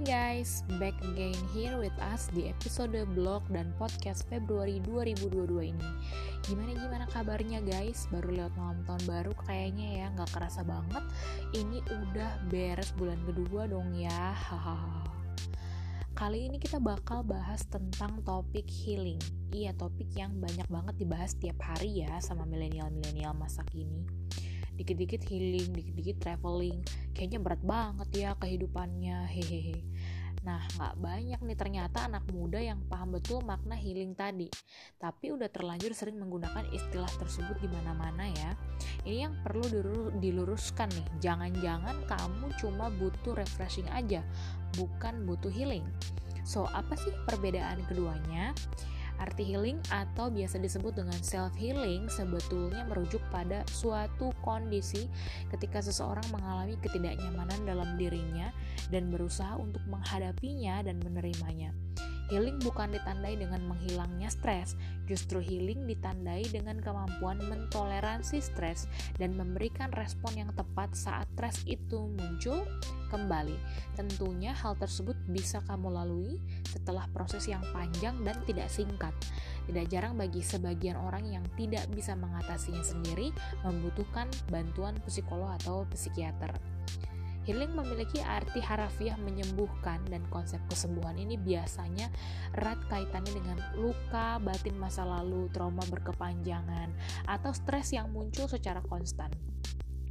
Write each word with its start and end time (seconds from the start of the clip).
Hai 0.00 0.40
guys, 0.40 0.64
back 0.80 0.96
again 1.12 1.36
here 1.52 1.76
with 1.76 1.92
us 2.00 2.32
di 2.32 2.48
episode 2.48 2.96
blog 3.12 3.44
dan 3.52 3.68
podcast 3.76 4.24
Februari 4.32 4.80
2022 4.88 5.76
ini. 5.76 5.90
Gimana 6.40 6.72
gimana 6.72 7.04
kabarnya 7.04 7.60
guys? 7.60 8.08
Baru 8.08 8.32
lewat 8.32 8.56
malam 8.56 8.80
tahun 8.88 9.04
baru 9.04 9.36
kayaknya 9.44 10.00
ya 10.00 10.06
nggak 10.16 10.32
kerasa 10.32 10.64
banget. 10.64 11.04
Ini 11.52 11.84
udah 11.84 12.32
beres 12.48 12.96
bulan 12.96 13.20
kedua 13.28 13.68
dong 13.68 13.92
ya 13.92 14.32
Kali 16.16 16.48
ini 16.48 16.56
kita 16.56 16.80
bakal 16.80 17.20
bahas 17.20 17.68
tentang 17.68 18.24
topik 18.24 18.72
healing. 18.72 19.20
Iya 19.52 19.76
topik 19.76 20.08
yang 20.16 20.32
banyak 20.40 20.64
banget 20.72 20.96
dibahas 20.96 21.36
tiap 21.36 21.60
hari 21.60 22.08
ya 22.08 22.24
sama 22.24 22.48
milenial-milenial 22.48 23.36
masa 23.36 23.68
kini 23.68 24.08
dikit-dikit 24.80 25.28
healing, 25.28 25.76
dikit-dikit 25.76 26.16
traveling, 26.24 26.80
kayaknya 27.12 27.36
berat 27.36 27.60
banget 27.60 28.08
ya 28.16 28.30
kehidupannya, 28.40 29.28
hehehe. 29.28 29.84
Nah, 30.40 30.64
nggak 30.72 30.96
banyak 31.04 31.40
nih 31.44 31.58
ternyata 31.60 32.08
anak 32.08 32.24
muda 32.32 32.56
yang 32.56 32.80
paham 32.88 33.12
betul 33.12 33.44
makna 33.44 33.76
healing 33.76 34.16
tadi. 34.16 34.48
Tapi 34.96 35.36
udah 35.36 35.52
terlanjur 35.52 35.92
sering 35.92 36.16
menggunakan 36.16 36.64
istilah 36.72 37.12
tersebut 37.20 37.60
di 37.60 37.68
mana-mana 37.68 38.24
ya. 38.24 38.56
Ini 39.04 39.28
yang 39.28 39.36
perlu 39.44 39.68
diluruskan 40.16 40.88
nih. 40.96 41.06
Jangan-jangan 41.28 42.08
kamu 42.08 42.56
cuma 42.56 42.88
butuh 42.88 43.36
refreshing 43.36 43.84
aja, 43.92 44.24
bukan 44.80 45.28
butuh 45.28 45.52
healing. 45.52 45.84
So, 46.40 46.64
apa 46.72 46.96
sih 46.96 47.12
perbedaan 47.28 47.84
keduanya? 47.84 48.56
Arti 49.20 49.44
healing 49.44 49.76
atau 49.92 50.32
biasa 50.32 50.56
disebut 50.56 50.96
dengan 50.96 51.20
self 51.20 51.52
healing 51.60 52.08
sebetulnya 52.08 52.88
merujuk 52.88 53.20
pada 53.28 53.62
suatu 53.68 54.32
kondisi 54.40 55.06
ketika 55.52 55.84
seseorang 55.84 56.24
mengalami 56.32 56.80
ketidaknyamanan 56.80 57.60
dalam 57.68 58.00
dirinya 58.00 58.48
dan 58.88 59.12
berusaha 59.12 59.60
untuk 59.60 59.84
menghadapinya 59.92 60.80
dan 60.80 60.96
menerimanya. 61.04 61.70
Healing 62.30 62.62
bukan 62.62 62.94
ditandai 62.94 63.34
dengan 63.34 63.66
menghilangnya 63.66 64.30
stres, 64.30 64.78
justru 65.10 65.42
healing 65.42 65.82
ditandai 65.90 66.46
dengan 66.46 66.78
kemampuan 66.78 67.42
mentoleransi 67.42 68.38
stres 68.38 68.86
dan 69.18 69.34
memberikan 69.34 69.90
respon 69.98 70.38
yang 70.38 70.54
tepat 70.54 70.94
saat 70.94 71.26
stres 71.34 71.66
itu 71.66 72.06
muncul 72.06 72.62
kembali. 73.10 73.58
Tentunya 73.98 74.54
hal 74.54 74.78
tersebut 74.78 75.18
bisa 75.26 75.58
kamu 75.66 75.90
lalui 75.90 76.38
setelah 76.70 77.10
proses 77.10 77.50
yang 77.50 77.66
panjang 77.74 78.14
dan 78.22 78.38
tidak 78.46 78.70
singkat. 78.70 79.10
Tidak 79.66 79.90
jarang 79.90 80.14
bagi 80.14 80.38
sebagian 80.38 80.94
orang 81.02 81.26
yang 81.26 81.42
tidak 81.58 81.82
bisa 81.90 82.14
mengatasinya 82.14 82.86
sendiri 82.86 83.34
membutuhkan 83.66 84.30
bantuan 84.54 84.94
psikolog 85.02 85.50
atau 85.58 85.82
psikiater. 85.90 86.54
Healing 87.48 87.72
memiliki 87.72 88.20
arti 88.20 88.60
harafiah 88.60 89.16
menyembuhkan 89.16 90.04
dan 90.12 90.20
konsep 90.28 90.60
kesembuhan 90.68 91.16
ini 91.16 91.40
biasanya 91.40 92.12
erat 92.52 92.76
kaitannya 92.92 93.32
dengan 93.32 93.58
luka 93.80 94.36
batin 94.44 94.76
masa 94.76 95.08
lalu, 95.08 95.48
trauma 95.48 95.80
berkepanjangan, 95.88 96.92
atau 97.24 97.50
stres 97.56 97.96
yang 97.96 98.12
muncul 98.12 98.44
secara 98.44 98.84
konstan. 98.84 99.32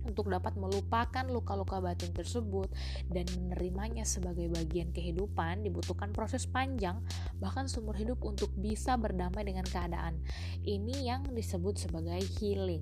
Untuk 0.00 0.32
dapat 0.32 0.56
melupakan 0.56 1.28
luka-luka 1.28 1.76
batin 1.76 2.16
tersebut 2.16 2.72
dan 3.12 3.28
menerimanya 3.36 4.08
sebagai 4.08 4.48
bagian 4.48 4.88
kehidupan 4.96 5.60
dibutuhkan 5.60 6.16
proses 6.16 6.48
panjang 6.48 7.04
bahkan 7.36 7.68
seumur 7.68 7.92
hidup 8.00 8.16
untuk 8.24 8.48
bisa 8.56 8.96
berdamai 8.96 9.44
dengan 9.44 9.68
keadaan. 9.68 10.16
Ini 10.64 11.04
yang 11.04 11.28
disebut 11.36 11.76
sebagai 11.76 12.16
healing. 12.40 12.80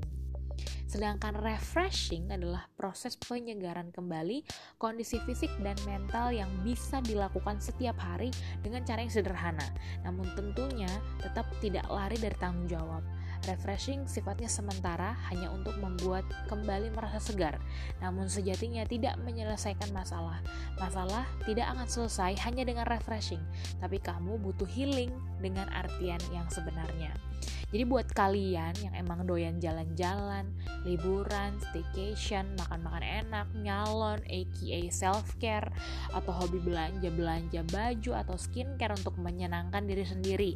Sedangkan 0.89 1.37
refreshing 1.37 2.33
adalah 2.33 2.65
proses 2.81 3.13
penyegaran 3.21 3.93
kembali 3.93 4.41
kondisi 4.81 5.21
fisik 5.29 5.53
dan 5.61 5.77
mental 5.85 6.33
yang 6.33 6.49
bisa 6.65 7.05
dilakukan 7.05 7.61
setiap 7.61 8.01
hari 8.01 8.33
dengan 8.65 8.81
cara 8.89 9.05
yang 9.05 9.13
sederhana, 9.13 9.69
namun 10.01 10.25
tentunya 10.33 10.89
tetap 11.21 11.45
tidak 11.61 11.85
lari 11.93 12.17
dari 12.17 12.33
tanggung 12.41 12.65
jawab. 12.65 13.05
Refreshing 13.47 14.09
sifatnya 14.09 14.51
sementara 14.51 15.15
hanya 15.31 15.53
untuk 15.53 15.77
membuat 15.79 16.27
kembali 16.51 16.91
merasa 16.91 17.21
segar, 17.23 17.61
namun 18.03 18.27
sejatinya 18.27 18.83
tidak 18.89 19.15
menyelesaikan 19.23 19.93
masalah. 19.95 20.43
Masalah 20.81 21.29
tidak 21.45 21.69
akan 21.71 21.87
selesai 21.87 22.35
hanya 22.49 22.65
dengan 22.65 22.89
refreshing, 22.89 23.45
tapi 23.79 24.01
kamu 24.01 24.41
butuh 24.41 24.67
healing 24.67 25.13
dengan 25.39 25.69
artian 25.71 26.19
yang 26.35 26.49
sebenarnya. 26.51 27.15
Jadi 27.69 27.85
buat 27.85 28.09
kalian 28.17 28.73
yang 28.81 28.95
emang 28.97 29.29
doyan 29.29 29.61
jalan-jalan, 29.61 30.49
liburan, 30.89 31.61
staycation, 31.69 32.57
makan-makan 32.57 33.05
enak, 33.05 33.47
nyalon, 33.61 34.25
aka 34.25 34.81
self-care, 34.89 35.69
atau 36.17 36.33
hobi 36.33 36.65
belanja-belanja 36.65 37.69
baju 37.69 38.11
atau 38.25 38.37
skincare 38.41 38.97
untuk 38.97 39.21
menyenangkan 39.21 39.85
diri 39.85 40.05
sendiri, 40.09 40.53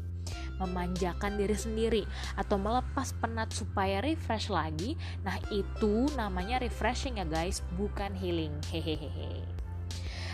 memanjakan 0.56 1.36
diri 1.36 1.52
sendiri, 1.52 2.02
atau 2.40 2.56
melepas 2.56 3.12
penat 3.20 3.52
supaya 3.52 4.00
refresh 4.00 4.48
lagi, 4.48 4.96
nah 5.20 5.36
itu 5.52 6.08
namanya 6.16 6.64
refreshing 6.64 7.20
ya 7.20 7.28
guys, 7.28 7.60
bukan 7.76 8.16
healing. 8.16 8.56
Hehehe. 8.72 9.61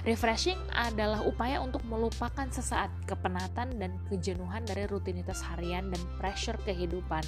Refreshing 0.09 0.57
adalah 0.73 1.21
upaya 1.21 1.61
untuk 1.61 1.85
melupakan 1.85 2.49
sesaat 2.49 2.89
kepenatan 3.05 3.77
dan 3.77 3.93
kejenuhan 4.09 4.65
dari 4.65 4.89
rutinitas 4.89 5.45
harian 5.45 5.93
dan 5.93 6.01
pressure 6.17 6.57
kehidupan. 6.65 7.21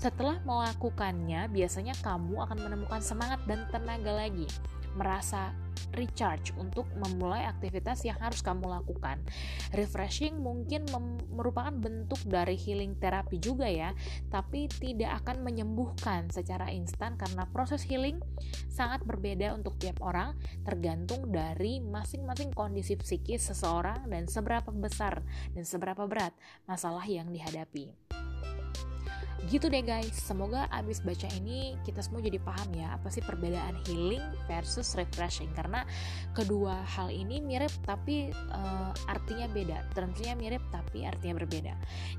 Setelah 0.00 0.40
melakukannya, 0.48 1.52
biasanya 1.52 1.92
kamu 2.00 2.48
akan 2.48 2.64
menemukan 2.64 3.04
semangat 3.04 3.44
dan 3.44 3.68
tenaga 3.68 4.24
lagi, 4.24 4.48
merasa 4.96 5.52
recharge 5.94 6.52
untuk 6.58 6.86
memulai 6.98 7.46
aktivitas 7.46 8.04
yang 8.04 8.18
harus 8.18 8.42
kamu 8.42 8.66
lakukan. 8.68 9.22
Refreshing 9.72 10.38
mungkin 10.42 10.86
merupakan 11.32 11.72
bentuk 11.72 12.20
dari 12.26 12.58
healing 12.58 12.98
terapi 12.98 13.38
juga 13.38 13.66
ya, 13.70 13.94
tapi 14.28 14.66
tidak 14.68 15.24
akan 15.24 15.46
menyembuhkan 15.46 16.28
secara 16.30 16.70
instan 16.74 17.14
karena 17.14 17.46
proses 17.50 17.86
healing 17.86 18.18
sangat 18.68 19.06
berbeda 19.06 19.54
untuk 19.54 19.78
tiap 19.78 20.02
orang 20.02 20.34
tergantung 20.66 21.30
dari 21.30 21.78
masing-masing 21.78 22.50
kondisi 22.50 22.98
psikis 22.98 23.54
seseorang 23.54 24.10
dan 24.10 24.26
seberapa 24.26 24.74
besar 24.74 25.22
dan 25.54 25.62
seberapa 25.62 26.04
berat 26.10 26.34
masalah 26.66 27.06
yang 27.06 27.30
dihadapi 27.30 27.94
gitu 29.48 29.66
deh 29.68 29.84
guys. 29.84 30.14
Semoga 30.14 30.66
abis 30.72 31.04
baca 31.04 31.28
ini 31.36 31.76
kita 31.84 32.00
semua 32.00 32.24
jadi 32.24 32.40
paham 32.40 32.70
ya 32.72 32.96
apa 32.96 33.08
sih 33.12 33.20
perbedaan 33.20 33.76
healing 33.86 34.22
versus 34.48 34.96
refreshing. 34.96 35.50
Karena 35.52 35.84
kedua 36.32 36.82
hal 36.84 37.12
ini 37.12 37.40
mirip 37.44 37.70
tapi 37.84 38.32
uh, 38.52 38.92
artinya 39.10 39.50
beda. 39.50 39.78
Termnya 39.92 40.32
mirip 40.38 40.62
tapi 40.72 41.04
artinya 41.04 41.44
berbeda. 41.44 41.74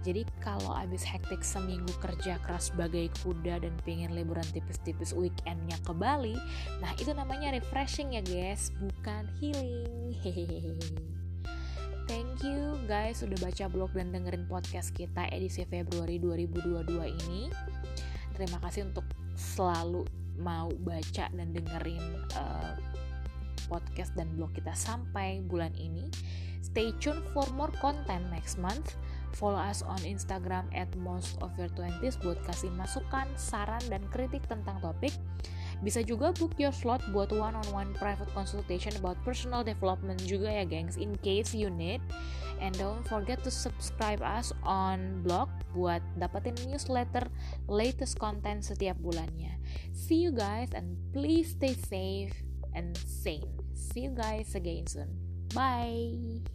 Jadi 0.05 0.21
kalau 0.43 0.71
abis 0.75 1.01
hektik 1.05 1.41
seminggu 1.41 1.91
kerja 2.03 2.37
keras 2.45 2.69
sebagai 2.73 3.09
kuda 3.25 3.61
dan 3.61 3.73
pengen 3.85 4.13
liburan 4.13 4.45
tipis-tipis 4.53 5.13
weekendnya 5.13 5.77
ke 5.85 5.93
Bali 5.95 6.37
nah 6.81 6.91
itu 6.97 7.11
namanya 7.15 7.53
refreshing 7.55 8.13
ya 8.13 8.21
guys. 8.21 8.69
Bukan 8.77 9.29
healing. 9.41 10.13
Hehehe 10.21 11.24
you 12.45 12.77
guys 12.85 13.25
udah 13.25 13.41
baca 13.41 13.65
blog 13.65 13.89
dan 13.97 14.13
dengerin 14.13 14.45
podcast 14.45 14.93
kita 14.93 15.25
edisi 15.33 15.65
Februari 15.65 16.21
2022 16.21 16.93
ini. 17.25 17.49
Terima 18.37 18.61
kasih 18.61 18.85
untuk 18.85 19.01
selalu 19.33 20.05
mau 20.37 20.69
baca 20.85 21.25
dan 21.33 21.49
dengerin 21.49 22.05
uh, 22.37 22.77
podcast 23.65 24.13
dan 24.13 24.29
blog 24.37 24.53
kita 24.53 24.77
sampai 24.77 25.41
bulan 25.41 25.73
ini. 25.73 26.05
Stay 26.61 26.93
tune 27.01 27.25
for 27.33 27.49
more 27.57 27.73
content 27.81 28.21
next 28.29 28.61
month. 28.61 28.93
Follow 29.33 29.57
us 29.57 29.81
on 29.81 29.99
Instagram 30.05 30.69
at 30.69 30.87
most 31.01 31.41
of 31.41 31.49
your 31.57 31.69
20s 31.73 32.21
buat 32.21 32.37
kasih 32.45 32.69
masukan, 32.77 33.25
saran, 33.33 33.81
dan 33.89 34.05
kritik 34.13 34.45
tentang 34.45 34.77
topik. 34.85 35.17
Bisa 35.83 36.05
juga 36.05 36.31
book 36.35 36.55
your 36.55 36.71
slot 36.71 37.03
buat 37.11 37.33
one-on-one 37.33 37.91
private 37.99 38.29
consultation 38.31 38.93
about 38.99 39.19
personal 39.27 39.63
development 39.65 40.21
juga 40.23 40.47
ya 40.51 40.63
gengs 40.63 40.95
in 40.95 41.15
case 41.19 41.51
you 41.51 41.67
need. 41.71 41.99
And 42.63 42.71
don't 42.79 43.03
forget 43.03 43.43
to 43.43 43.51
subscribe 43.51 44.23
us 44.23 44.55
on 44.63 45.19
blog 45.27 45.51
buat 45.75 45.99
dapetin 46.15 46.55
newsletter 46.71 47.27
latest 47.67 48.15
content 48.15 48.63
setiap 48.63 48.95
bulannya. 49.03 49.59
See 49.91 50.23
you 50.23 50.31
guys 50.31 50.71
and 50.71 50.95
please 51.11 51.51
stay 51.51 51.75
safe 51.75 52.31
and 52.71 52.95
sane. 53.03 53.51
See 53.75 54.07
you 54.07 54.15
guys 54.15 54.55
again 54.55 54.87
soon. 54.87 55.11
Bye. 55.51 56.54